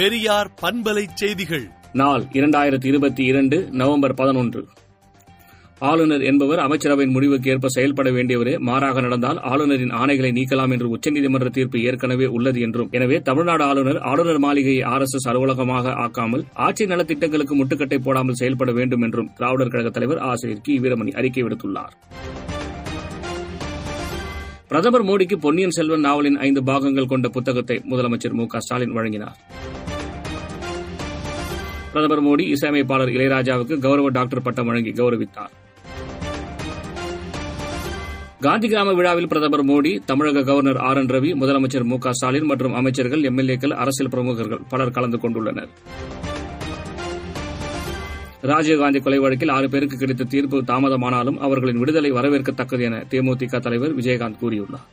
[0.00, 1.64] பெரியார் பண்பலை செய்திகள்.
[1.92, 4.68] நாள் இரண்டாயிரத்தி இருபத்தி இரண்டு நவம்பர் பதினொன்று.
[5.78, 11.82] ஆளுநர் என்பவர் அமைச்சரவையின் முடிவுக்கு ஏற்ப செயல்பட வேண்டியவரே மாறாக நடந்தால் ஆளுநரின் ஆணைகளை நீக்கலாம் என்று உச்சநீதிமன்ற தீர்ப்பு
[11.82, 12.88] ஏற்கனவே உள்ளது என்றும்.
[12.90, 18.72] எனவே தமிழ்நாடு ஆளுநர் ஆளுநர் மாளிகையை ஆர் எஸ் எஸ் அலுவலகமாக ஆக்காமல் ஆட்சி நலத்திட்டங்களுக்கு முட்டுக்கட்டை போடாமல் செயல்பட
[18.72, 20.78] வேண்டும் என்றும் திராவிடர் கழக தலைவர் ஆசிரியர் கி.
[20.78, 21.94] வீரமணி அறிக்கை விடுத்துள்ளார்.
[24.68, 29.38] பிரதமர் மோடிக்கு பொன்னியின் செல்வன் நாவலின் ஐந்து பாகங்கள் கொண்ட புத்தகத்தை முதலமைச்சர் மு க ஸ்டாலின் வழங்கினார்.
[31.92, 35.54] பிரதமர் மோடி இசையமைப்பாளர் இளையராஜாவுக்கு கௌரவ டாக்டர் பட்டம் வழங்கி கௌரவித்தார்.
[38.40, 42.74] காந்தி கிராம விழாவில் பிரதமர் மோடி தமிழக கவர்னர் ஆர் என் ரவி முதலமைச்சர் மு க ஸ்டாலின் மற்றும்
[42.74, 45.72] அமைச்சர்கள் எம்எல்ஏக்கள் அரசியல் பிரமுகர்கள் பலர் கலந்து கொண்டுள்ளனர்.
[48.42, 54.40] ராஜீவ்காந்தி கொலை வழக்கில் ஆறு பேருக்கு கிடைத்த தீர்ப்பு தாமதமானாலும் அவர்களின் விடுதலை வரவேற்கத்தக்கது என தேமுதிக தலைவர் விஜயகாந்த்
[54.42, 54.86] கூறியுள்ளார்.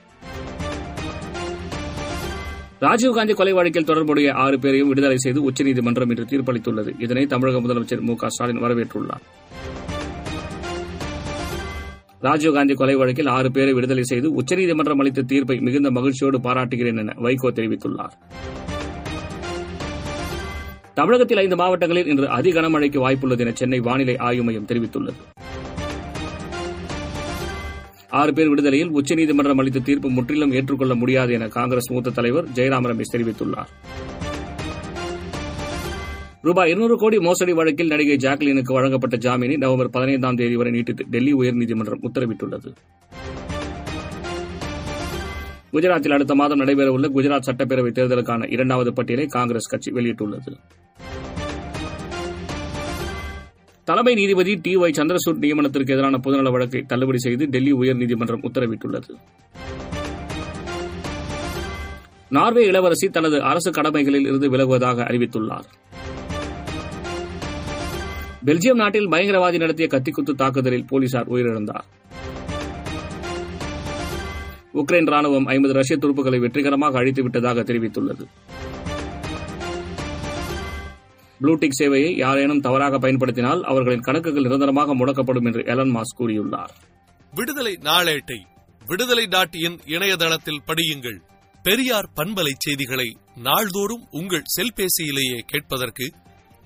[2.82, 6.92] ராஜீவ்காந்தி கொலை வழக்கில் தொடர்புடைய ஆறு பேரையும் விடுதலை செய்து உச்சநீதிமன்றம் இன்று தீர்ப்பளித்துள்ளது.
[7.00, 9.24] இதனை தமிழக முதலமைச்சர் மு ஸ்டாலின் வரவேற்றுள்ளார்.
[12.22, 17.52] ராஜீவ்காந்தி கொலை வழக்கில் ஆறு பேரை விடுதலை செய்து உச்சநீதிமன்றம் அளித்த தீர்ப்பை மிகுந்த மகிழ்ச்சியோடு பாராட்டுகிறேன் என வைகோ
[17.60, 18.14] தெரிவித்துள்ளார்.
[20.94, 25.20] தமிழகத்தில் ஐந்து மாவட்டங்களில் இன்று அதி கனமழைக்கு வாய்ப்புள்ளது என சென்னை வானிலை ஆய்வு மையம் தெரிவித்துள்ளது.
[28.10, 33.14] ஆறு பேர் விடுதலையில் உச்சநீதிமன்றம் அளித்த தீர்ப்பு முற்றிலும் ஏற்றுக்கொள்ள முடியாது என காங்கிரஸ் மூத்த தலைவர் ஜெயராம் ரமேஷ்
[33.14, 33.68] தெரிவித்துள்ளார்.
[36.42, 41.34] ரூபாய் இருநூறு கோடி மோசடி வழக்கில் நடிகை ஜாக்லினுக்கு வழங்கப்பட்ட ஜாமீனை நவம்பர் பதினைந்தாம் தேதி வரை நீட்டித்து டெல்லி
[41.34, 42.76] உயர்நீதிமன்றம் உத்தரவிட்டுள்ளது.
[45.74, 50.54] குஜராத்தில் அடுத்த மாதம் நடைபெறவுள்ள குஜராத் சட்டப்பேரவை தேர்தலுக்கான இரண்டாவது பட்டியலை காங்கிரஸ் கட்சி வெளியிட்டுள்ளது.
[53.90, 59.12] தலைமை நீதிபதி டி ஒய் சந்திரசூட் நியமனத்திற்கு எதிரான பொதுநல வழக்கை தள்ளுபடி செய்து டெல்லி உயர்நீதிமன்றம் உத்தரவிட்டுள்ளது.
[62.30, 65.68] நார்வே இளவரசி தனது அரசு கடமைகளில் இருந்து விலகுவதாக அறிவித்துள்ளார்.
[68.46, 71.88] பெல்ஜியம் நாட்டில் பயங்கரவாதி நடத்திய கத்திக்குத்து தாக்குதலில் போலீசார் உயிரிழந்தார்.
[74.74, 78.26] உக்ரைன் ராணுவம் ஐம்பது ரஷ்ய துருப்புகளை வெற்றிகரமாக அழித்து விட்டதாக தெரிவித்துள்ளது.
[81.42, 86.70] ப்ளூடிக் சேவையை யாரேனும் தவறாக பயன்படுத்தினால் அவர்களின் கணக்குகள் நிரந்தரமாக முடக்கப்படும் என்று எலன் மாஸ் கூறியுள்ளார்.
[87.36, 88.40] விடுதலை நாளேட்டை
[88.86, 91.20] விடுதலை டாட் இன் இணையதளத்தில் படியுங்கள்.
[91.64, 96.12] பெரியார் பண்பலை செய்திகளை நாள்தோறும் உங்கள் செல்பேசியிலேயே கேட்பதற்கு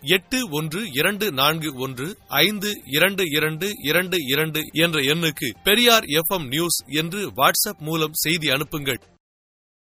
[0.01, 6.83] எட்டு ஒன்று இரண்டு நான்கு ஒன்று ஐந்து இரண்டு இரண்டு இரண்டு இரண்டு என்ற எண்ணுக்கு பெரியார் எஃப் நியூஸ்
[6.87, 9.01] என்று வாட்ஸ்அப் மூலம் செய்தி அனுப்புங்கள்.